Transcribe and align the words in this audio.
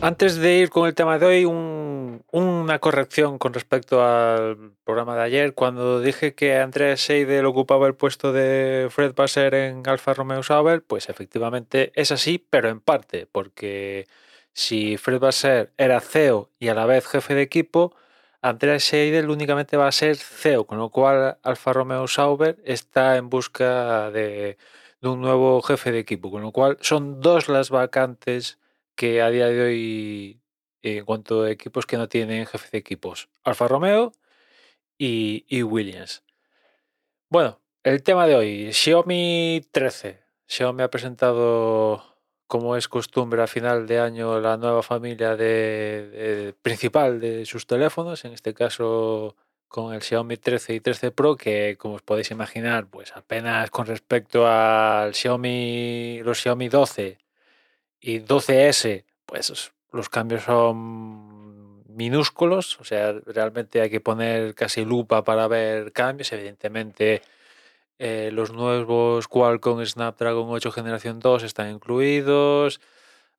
antes 0.00 0.36
de 0.36 0.56
ir 0.58 0.70
con 0.70 0.86
el 0.86 0.94
tema 0.94 1.18
de 1.18 1.26
hoy, 1.26 1.44
una 1.44 2.78
corrección 2.80 3.38
con 3.38 3.54
respecto 3.54 4.04
al 4.04 4.72
programa 4.84 5.16
de 5.16 5.22
ayer. 5.22 5.54
Cuando 5.54 6.00
dije 6.00 6.34
que 6.34 6.58
Andrés 6.58 7.00
Seidel 7.00 7.46
ocupaba 7.46 7.86
el 7.86 7.94
puesto 7.94 8.32
de 8.32 8.88
Fred 8.90 9.14
Basser 9.14 9.54
en 9.54 9.86
Alfa 9.88 10.14
Romeo 10.14 10.42
Sauber, 10.42 10.82
pues 10.82 11.08
efectivamente 11.08 11.92
es 11.94 12.12
así, 12.12 12.38
pero 12.38 12.68
en 12.68 12.80
parte, 12.80 13.26
porque 13.30 14.06
si 14.52 14.96
Fred 14.96 15.20
Basser 15.20 15.72
era 15.76 16.00
CEO 16.00 16.50
y 16.58 16.68
a 16.68 16.74
la 16.74 16.86
vez 16.86 17.06
jefe 17.06 17.34
de 17.34 17.42
equipo, 17.42 17.94
Andrés 18.42 18.84
Seidel 18.84 19.30
únicamente 19.30 19.76
va 19.76 19.88
a 19.88 19.92
ser 19.92 20.16
CEO, 20.16 20.66
con 20.66 20.78
lo 20.78 20.90
cual 20.90 21.38
Alfa 21.42 21.72
Romeo 21.72 22.06
Sauber 22.06 22.58
está 22.64 23.16
en 23.16 23.28
busca 23.30 24.10
de, 24.10 24.58
de 25.00 25.08
un 25.08 25.20
nuevo 25.20 25.60
jefe 25.62 25.92
de 25.92 25.98
equipo, 26.00 26.30
con 26.30 26.42
lo 26.42 26.52
cual 26.52 26.78
son 26.80 27.20
dos 27.20 27.48
las 27.48 27.70
vacantes 27.70 28.58
que 28.96 29.22
a 29.22 29.30
día 29.30 29.46
de 29.46 29.62
hoy, 29.62 30.40
en 30.82 31.04
cuanto 31.04 31.42
a 31.42 31.50
equipos 31.50 31.86
que 31.86 31.98
no 31.98 32.08
tienen 32.08 32.46
jefe 32.46 32.68
de 32.72 32.78
equipos, 32.78 33.28
Alfa 33.44 33.68
Romeo 33.68 34.12
y, 34.98 35.62
Williams. 35.62 36.24
Bueno, 37.28 37.60
el 37.84 38.02
tema 38.02 38.26
de 38.26 38.34
hoy, 38.36 38.72
Xiaomi 38.72 39.62
13. 39.70 40.20
Xiaomi 40.48 40.82
ha 40.82 40.90
presentado, 40.90 42.02
como 42.46 42.76
es 42.76 42.88
costumbre, 42.88 43.42
a 43.42 43.46
final 43.46 43.86
de 43.86 44.00
año 44.00 44.40
la 44.40 44.56
nueva 44.56 44.82
familia 44.82 45.36
de, 45.36 46.54
principal 46.62 47.20
de 47.20 47.44
sus 47.46 47.66
teléfonos, 47.66 48.24
en 48.24 48.32
este 48.32 48.54
caso 48.54 49.36
con 49.68 49.92
el 49.92 50.02
Xiaomi 50.02 50.36
13 50.36 50.74
y 50.74 50.80
13 50.80 51.10
Pro, 51.10 51.36
que 51.36 51.76
como 51.76 51.96
os 51.96 52.02
podéis 52.02 52.30
imaginar, 52.30 52.86
pues 52.88 53.14
apenas 53.16 53.70
con 53.70 53.86
respecto 53.86 54.46
al 54.46 55.14
Xiaomi, 55.14 56.20
los 56.22 56.40
Xiaomi 56.40 56.68
12 56.68 57.25
y 58.00 58.20
12S, 58.20 59.04
pues 59.26 59.72
los 59.92 60.08
cambios 60.08 60.44
son 60.44 61.84
minúsculos, 61.96 62.78
o 62.80 62.84
sea, 62.84 63.12
realmente 63.26 63.80
hay 63.80 63.90
que 63.90 64.00
poner 64.00 64.54
casi 64.54 64.84
lupa 64.84 65.24
para 65.24 65.48
ver 65.48 65.92
cambios. 65.92 66.32
Evidentemente, 66.32 67.22
eh, 67.98 68.30
los 68.32 68.52
nuevos 68.52 69.28
Qualcomm 69.28 69.84
Snapdragon 69.84 70.48
8 70.50 70.70
generación 70.72 71.20
2 71.20 71.42
están 71.42 71.70
incluidos. 71.70 72.80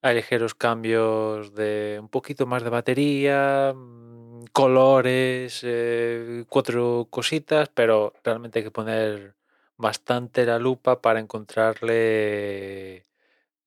Hay 0.01 0.15
ligeros 0.15 0.55
cambios 0.55 1.53
de 1.55 1.97
un 2.01 2.09
poquito 2.09 2.45
más 2.47 2.63
de 2.63 2.69
batería, 2.69 3.73
mm, 3.75 4.45
colores, 4.53 5.61
eh, 5.63 6.45
cuatro 6.49 7.07
cositas, 7.09 7.69
pero 7.69 8.13
realmente 8.23 8.59
hay 8.59 8.65
que 8.65 8.71
poner 8.71 9.35
bastante 9.77 10.45
la 10.45 10.59
lupa 10.59 11.01
para 11.01 11.19
encontrarle 11.19 13.03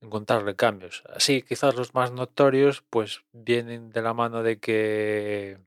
encontrarle 0.00 0.56
cambios. 0.56 1.02
Así, 1.14 1.42
quizás 1.42 1.74
los 1.76 1.94
más 1.94 2.12
notorios, 2.12 2.82
pues 2.90 3.22
vienen 3.32 3.90
de 3.90 4.02
la 4.02 4.14
mano 4.14 4.42
de 4.42 4.58
que 4.58 5.58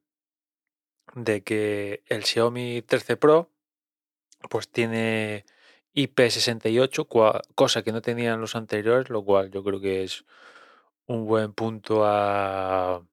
de 1.15 1.43
que 1.43 2.03
el 2.07 2.23
Xiaomi 2.23 2.81
13 2.81 3.17
Pro 3.17 3.49
pues 4.49 4.69
tiene 4.69 5.45
IP68, 5.95 7.45
cosa 7.55 7.83
que 7.83 7.91
no 7.91 8.01
tenían 8.01 8.41
los 8.41 8.55
anteriores, 8.55 9.09
lo 9.09 9.23
cual 9.23 9.51
yo 9.51 9.63
creo 9.63 9.79
que 9.79 10.03
es 10.03 10.25
un 11.07 11.25
buen 11.27 11.53
punto 11.53 12.03
a 12.05 13.05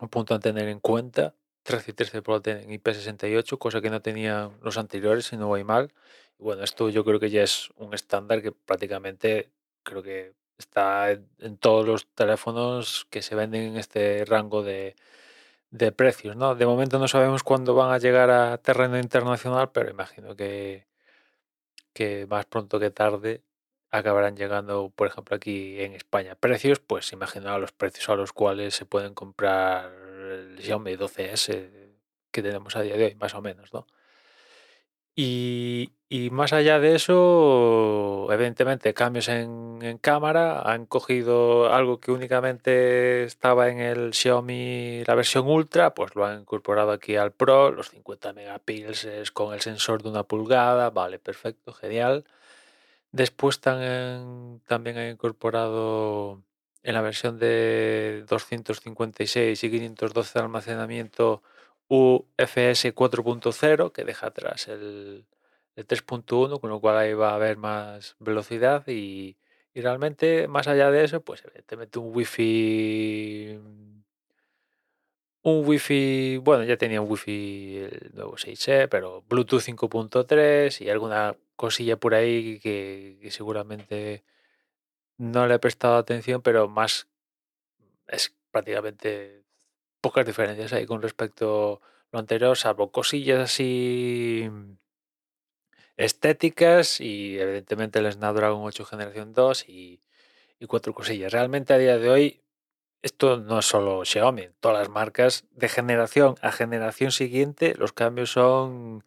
un 0.00 0.08
punto 0.08 0.34
a 0.34 0.40
tener 0.40 0.68
en 0.68 0.80
cuenta. 0.80 1.34
13 1.64 1.92
y 1.92 1.94
13 1.94 2.22
Pro 2.22 2.42
tienen 2.42 2.70
IP68, 2.70 3.58
cosa 3.58 3.80
que 3.80 3.90
no 3.90 4.02
tenían 4.02 4.58
los 4.62 4.78
anteriores, 4.78 5.26
si 5.26 5.36
no 5.36 5.48
voy 5.48 5.64
mal. 5.64 5.92
Bueno, 6.38 6.64
esto 6.64 6.88
yo 6.90 7.04
creo 7.04 7.20
que 7.20 7.30
ya 7.30 7.42
es 7.42 7.70
un 7.76 7.94
estándar 7.94 8.42
que 8.42 8.52
prácticamente 8.52 9.52
creo 9.82 10.02
que 10.02 10.34
está 10.58 11.10
en, 11.10 11.58
todos 11.58 11.86
los 11.86 12.06
teléfonos 12.14 13.06
que 13.10 13.22
se 13.22 13.34
venden 13.34 13.62
en 13.62 13.76
este 13.76 14.24
rango 14.24 14.62
de, 14.62 14.96
precios. 15.96 16.36
¿no? 16.36 16.54
De 16.54 16.66
momento 16.66 16.98
no 16.98 17.08
sabemos 17.08 17.42
cuándo 17.42 17.74
van 17.74 17.92
a 17.92 17.98
llegar 17.98 18.30
a 18.30 18.58
terreno 18.58 18.98
internacional, 18.98 19.70
pero 19.72 19.90
imagino 19.90 20.36
que, 20.36 20.86
que 21.92 22.26
más 22.26 22.46
pronto 22.46 22.78
que 22.80 22.90
tarde 22.90 23.42
acabarán 23.90 24.36
llegando, 24.36 24.90
por 24.96 25.06
ejemplo, 25.08 25.36
aquí 25.36 25.80
en 25.80 25.92
España. 25.94 26.34
Precios, 26.34 26.80
pues 26.80 27.12
imagino 27.12 27.58
los 27.58 27.72
precios 27.72 28.08
a 28.08 28.16
los 28.16 28.32
cuales 28.32 28.74
se 28.74 28.86
pueden 28.86 29.14
comprar 29.14 29.92
el 29.92 30.58
Xiaomi 30.60 30.96
12S 30.96 31.82
que 32.30 32.42
tenemos 32.42 32.74
a 32.76 32.82
día 32.82 32.96
de 32.96 33.04
hoy, 33.06 33.14
más 33.16 33.34
o 33.34 33.42
menos, 33.42 33.72
¿no? 33.74 33.86
Y, 35.14 35.92
más 36.30 36.52
allá 36.52 36.78
de 36.78 36.94
eso, 36.94 38.28
evidentemente, 38.30 38.92
cambios 38.92 39.28
en, 39.28 39.98
cámara. 40.00 40.60
Han 40.62 40.86
cogido 40.86 41.72
algo 41.72 42.00
que 42.00 42.12
únicamente 42.12 43.24
estaba 43.24 43.68
en 43.68 43.80
el 43.80 44.12
Xiaomi, 44.12 45.04
la 45.06 45.14
versión 45.14 45.46
Ultra, 45.48 45.94
pues 45.94 46.14
lo 46.14 46.24
han 46.26 46.40
incorporado 46.40 46.92
aquí 46.92 47.16
al 47.16 47.32
Pro. 47.32 47.70
Los 47.72 47.90
50 47.90 48.32
megapíxeles 48.34 49.32
con 49.32 49.54
el 49.54 49.60
sensor 49.60 50.02
de 50.02 50.10
una 50.10 50.24
pulgada. 50.24 50.90
Vale, 50.90 51.18
perfecto, 51.18 51.72
genial. 51.72 52.24
Después 53.12 53.60
también 53.60 54.98
han 54.98 55.10
incorporado 55.10 56.42
en 56.82 56.94
la 56.94 57.00
versión 57.02 57.38
de 57.38 58.24
256 58.28 59.64
y 59.64 59.70
512 59.70 60.38
de 60.38 60.44
almacenamiento 60.44 61.42
UFS 61.88 62.94
4.0 62.94 63.92
que 63.92 64.04
deja 64.04 64.26
atrás 64.28 64.68
el, 64.68 65.24
3.1, 65.76 66.60
con 66.60 66.70
lo 66.70 66.80
cual 66.80 66.98
ahí 66.98 67.14
va 67.14 67.30
a 67.30 67.34
haber 67.36 67.56
más 67.56 68.16
velocidad 68.18 68.86
y, 68.88 69.36
realmente 69.74 70.48
más 70.48 70.68
allá 70.68 70.90
de 70.90 71.04
eso, 71.04 71.22
pues 71.22 71.42
evidentemente 71.44 71.98
un 71.98 72.14
wifi 72.14 73.58
un 75.44 75.66
wifi, 75.66 76.36
bueno, 76.38 76.64
ya 76.64 76.76
tenía 76.76 77.00
un 77.00 77.10
wifi 77.10 77.78
el 77.78 78.12
nuevo 78.14 78.36
6E, 78.36 78.88
pero 78.88 79.22
Bluetooth 79.28 79.62
5.3 79.62 80.80
y 80.80 80.90
alguna 80.90 81.36
cosilla 81.56 81.96
por 81.96 82.14
ahí 82.14 82.60
que, 82.60 83.18
que, 83.20 83.30
seguramente 83.30 84.24
no 85.18 85.46
le 85.46 85.54
he 85.54 85.58
prestado 85.58 85.96
atención, 85.96 86.42
pero 86.42 86.68
más 86.68 87.08
es 88.08 88.34
prácticamente 88.50 89.44
pocas 90.00 90.26
diferencias 90.26 90.72
ahí 90.72 90.86
con 90.86 91.02
respecto 91.02 91.80
a 91.82 91.88
lo 92.12 92.18
anterior, 92.20 92.56
salvo 92.56 92.92
cosillas 92.92 93.40
así 93.40 94.50
estéticas 95.96 97.00
y 97.00 97.38
evidentemente 97.38 97.98
el 97.98 98.10
Snapdragon 98.12 98.62
8 98.64 98.84
generación 98.84 99.32
2 99.32 99.68
y, 99.68 100.00
cuatro 100.68 100.94
cosillas. 100.94 101.32
Realmente 101.32 101.74
a 101.74 101.78
día 101.78 101.98
de 101.98 102.08
hoy 102.08 102.40
esto 103.02 103.36
no 103.38 103.58
es 103.58 103.66
solo 103.66 104.04
Xiaomi, 104.04 104.50
todas 104.60 104.78
las 104.78 104.88
marcas 104.88 105.44
de 105.50 105.68
generación 105.68 106.36
a 106.40 106.52
generación 106.52 107.10
siguiente 107.10 107.74
los 107.76 107.92
cambios 107.92 108.30
son 108.32 109.04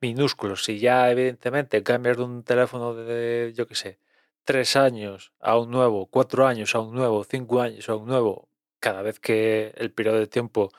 minúsculos. 0.00 0.64
Si 0.64 0.78
ya 0.78 1.10
evidentemente 1.10 1.82
cambias 1.82 2.18
de 2.18 2.24
un 2.24 2.44
teléfono 2.44 2.94
de, 2.94 3.52
yo 3.56 3.66
qué 3.66 3.74
sé, 3.74 3.98
tres 4.44 4.76
años 4.76 5.32
a 5.40 5.58
un 5.58 5.70
nuevo, 5.70 6.06
cuatro 6.06 6.46
años 6.46 6.74
a 6.74 6.80
un 6.80 6.94
nuevo, 6.94 7.24
cinco 7.24 7.60
años 7.60 7.88
a 7.88 7.96
un 7.96 8.06
nuevo, 8.06 8.48
cada 8.80 9.02
vez 9.02 9.18
que 9.20 9.72
el 9.76 9.92
periodo 9.92 10.18
de 10.18 10.26
tiempo 10.28 10.70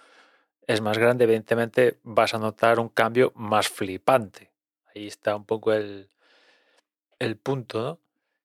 es 0.67 0.81
más 0.81 0.97
grande, 0.97 1.25
evidentemente 1.25 1.99
vas 2.03 2.33
a 2.33 2.39
notar 2.39 2.79
un 2.79 2.89
cambio 2.89 3.33
más 3.35 3.67
flipante. 3.69 4.52
Ahí 4.95 5.07
está 5.07 5.35
un 5.35 5.45
poco 5.45 5.73
el, 5.73 6.09
el 7.19 7.37
punto, 7.37 7.81
¿no? 7.81 7.99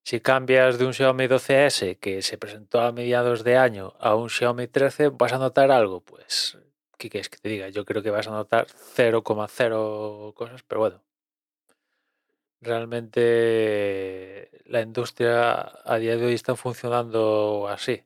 Si 0.04 0.20
cambias 0.20 0.78
de 0.78 0.86
un 0.86 0.94
Xiaomi 0.94 1.26
12S 1.26 1.98
que 1.98 2.22
se 2.22 2.38
presentó 2.38 2.80
a 2.80 2.92
mediados 2.92 3.44
de 3.44 3.58
año 3.58 3.94
a 4.00 4.14
un 4.14 4.30
Xiaomi 4.30 4.66
13, 4.66 5.10
¿vas 5.10 5.32
a 5.34 5.38
notar 5.38 5.70
algo? 5.70 6.00
Pues, 6.00 6.56
¿qué 6.96 7.10
quieres 7.10 7.28
que 7.28 7.38
te 7.38 7.48
diga? 7.50 7.68
Yo 7.68 7.84
creo 7.84 8.02
que 8.02 8.10
vas 8.10 8.26
a 8.26 8.30
notar 8.30 8.66
0,0 8.96 10.32
cosas, 10.34 10.62
pero 10.62 10.80
bueno. 10.80 11.02
Realmente 12.60 14.50
la 14.64 14.80
industria 14.80 15.70
a 15.84 15.98
día 15.98 16.16
de 16.16 16.26
hoy 16.26 16.34
está 16.34 16.56
funcionando 16.56 17.68
así 17.68 18.02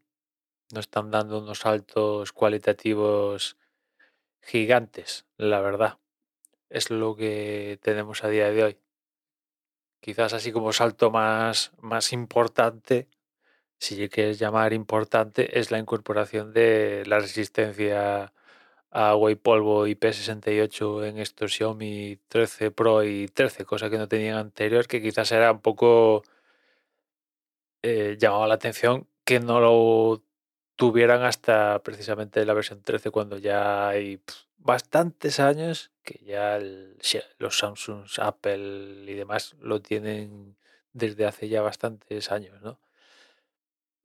no 0.72 0.80
están 0.80 1.10
dando 1.10 1.38
unos 1.38 1.60
saltos 1.60 2.32
cualitativos 2.32 3.58
gigantes, 4.40 5.26
la 5.36 5.60
verdad. 5.60 5.98
Es 6.72 6.90
lo 6.90 7.14
que 7.16 7.78
tenemos 7.82 8.24
a 8.24 8.28
día 8.28 8.50
de 8.50 8.64
hoy. 8.64 8.78
Quizás 10.00 10.32
así 10.32 10.52
como 10.52 10.72
salto 10.72 11.10
más, 11.10 11.72
más 11.80 12.12
importante, 12.14 13.08
si 13.78 14.08
quieres 14.08 14.38
llamar 14.38 14.72
importante, 14.72 15.58
es 15.60 15.70
la 15.70 15.78
incorporación 15.78 16.52
de 16.54 17.04
la 17.06 17.20
resistencia 17.20 18.32
a 18.90 19.10
agua 19.10 19.30
y 19.32 19.34
polvo 19.36 19.86
IP68 19.86 21.08
en 21.08 21.18
estos 21.18 21.52
Xiaomi 21.54 22.18
13 22.28 22.70
Pro 22.70 23.04
y 23.04 23.28
13, 23.28 23.64
cosa 23.66 23.90
que 23.90 23.98
no 23.98 24.08
tenían 24.08 24.38
anterior, 24.38 24.86
que 24.88 25.02
quizás 25.02 25.30
era 25.32 25.52
un 25.52 25.60
poco 25.60 26.22
eh, 27.82 28.16
llamaba 28.18 28.46
la 28.48 28.54
atención 28.54 29.08
que 29.24 29.40
no 29.40 29.60
lo 29.60 30.22
tuvieran 30.76 31.22
hasta 31.22 31.82
precisamente 31.82 32.44
la 32.46 32.54
versión 32.54 32.82
13 32.82 33.10
cuando 33.10 33.38
ya 33.38 33.88
hay 33.88 34.20
bastantes 34.62 35.40
años 35.40 35.90
que 36.02 36.18
ya 36.24 36.58
los 37.38 37.58
Samsung, 37.58 38.06
Apple 38.18 39.04
y 39.06 39.14
demás 39.14 39.54
lo 39.60 39.80
tienen 39.80 40.56
desde 40.92 41.26
hace 41.26 41.48
ya 41.48 41.62
bastantes 41.62 42.30
años, 42.30 42.60
¿no? 42.62 42.80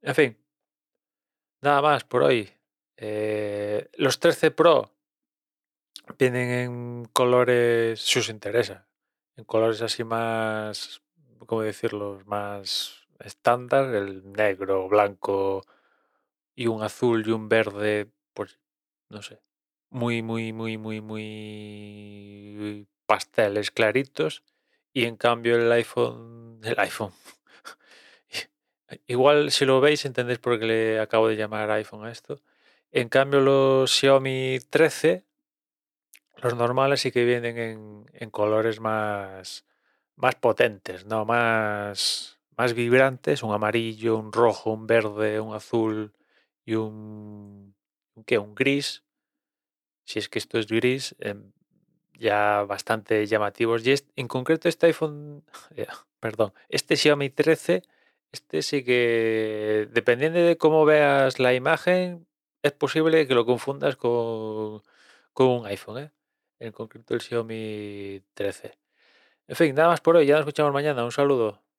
En 0.02 0.14
fin, 0.14 0.38
Nada 1.60 1.82
más 1.82 2.04
por 2.04 2.22
hoy. 2.22 2.50
Eh, 2.96 3.88
los 3.94 4.20
13 4.20 4.50
Pro 4.52 4.92
vienen 6.18 6.50
en 6.50 7.04
colores, 7.12 8.00
si 8.00 8.20
os 8.20 8.28
interesa, 8.28 8.86
en 9.36 9.44
colores 9.44 9.82
así 9.82 10.04
más, 10.04 11.02
¿cómo 11.46 11.62
decirlo? 11.62 12.20
Más 12.26 13.08
estándar, 13.18 13.94
el 13.94 14.32
negro, 14.32 14.88
blanco 14.88 15.64
y 16.54 16.68
un 16.68 16.82
azul 16.82 17.26
y 17.26 17.32
un 17.32 17.48
verde, 17.48 18.08
pues 18.34 18.58
no 19.08 19.22
sé, 19.22 19.40
muy, 19.90 20.22
muy, 20.22 20.52
muy, 20.52 20.78
muy, 20.78 21.00
muy 21.00 22.86
pasteles 23.06 23.70
claritos. 23.70 24.42
Y 24.92 25.04
en 25.04 25.16
cambio 25.16 25.56
el 25.56 25.70
iPhone, 25.72 26.60
el 26.64 26.78
iPhone, 26.78 27.12
igual 29.06 29.50
si 29.50 29.64
lo 29.64 29.80
veis 29.80 30.04
entendéis 30.04 30.38
por 30.38 30.58
qué 30.58 30.66
le 30.66 31.00
acabo 31.00 31.28
de 31.28 31.36
llamar 31.36 31.70
iPhone 31.70 32.04
a 32.04 32.10
esto. 32.10 32.40
En 32.90 33.08
cambio 33.08 33.40
los 33.40 33.90
Xiaomi 33.92 34.58
13, 34.70 35.24
los 36.42 36.54
normales 36.56 37.00
sí 37.00 37.10
que 37.12 37.24
vienen 37.24 37.58
en, 37.58 38.06
en 38.12 38.30
colores 38.30 38.80
más, 38.80 39.66
más 40.16 40.34
potentes, 40.36 41.06
¿no? 41.06 41.24
Más, 41.24 42.38
más 42.56 42.74
vibrantes, 42.74 43.42
un 43.42 43.52
amarillo, 43.54 44.16
un 44.16 44.32
rojo, 44.32 44.70
un 44.72 44.86
verde, 44.86 45.40
un 45.40 45.54
azul 45.54 46.12
y 46.64 46.74
un, 46.74 47.74
¿un 48.14 48.24
¿qué? 48.24 48.38
Un 48.38 48.54
gris. 48.54 49.04
Si 50.08 50.18
es 50.20 50.28
que 50.30 50.38
esto 50.42 50.58
es 50.58 50.66
gris, 50.68 51.14
em, 51.20 51.52
ya 52.18 52.64
bastante 52.64 53.26
llamativos. 53.26 53.86
Y 53.86 53.92
est- 53.92 54.10
en 54.16 54.28
concreto 54.28 54.68
este 54.68 54.86
iPhone, 54.86 55.44
eh, 55.76 55.86
perdón, 56.20 56.52
este 56.68 56.96
Xiaomi 56.96 57.30
13, 57.30 57.82
este 58.32 58.62
sí 58.62 58.84
que, 58.84 59.88
dependiendo 59.92 60.40
de 60.40 60.56
cómo 60.58 60.84
veas 60.84 61.38
la 61.38 61.54
imagen, 61.54 62.26
es 62.62 62.72
posible 62.72 63.26
que 63.28 63.34
lo 63.34 63.46
confundas 63.46 63.96
con, 63.96 64.82
con 65.34 65.48
un 65.48 65.66
iPhone, 65.66 65.98
¿eh? 66.04 66.12
En 66.60 66.72
concreto 66.72 67.14
el 67.14 67.20
Xiaomi 67.22 68.22
13. 68.34 68.78
En 69.48 69.56
fin, 69.56 69.74
nada 69.74 69.88
más 69.90 70.00
por 70.02 70.16
hoy, 70.16 70.26
ya 70.26 70.34
nos 70.34 70.42
escuchamos 70.42 70.72
mañana. 70.72 71.04
Un 71.04 71.12
saludo. 71.12 71.62